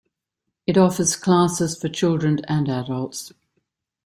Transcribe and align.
It 0.65 0.79
offers 0.79 1.15
classes 1.15 1.79
for 1.79 1.87
children 1.87 2.39
and 2.47 2.67
adults. 2.67 3.33